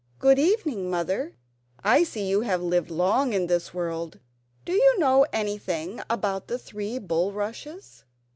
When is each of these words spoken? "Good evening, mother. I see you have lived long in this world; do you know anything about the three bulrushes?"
"Good 0.17 0.39
evening, 0.39 0.89
mother. 0.89 1.35
I 1.83 2.03
see 2.03 2.27
you 2.27 2.41
have 2.41 2.59
lived 2.63 2.89
long 2.89 3.33
in 3.33 3.45
this 3.45 3.71
world; 3.71 4.17
do 4.65 4.73
you 4.73 4.97
know 4.97 5.27
anything 5.31 6.01
about 6.09 6.47
the 6.47 6.57
three 6.57 6.97
bulrushes?" 6.97 8.03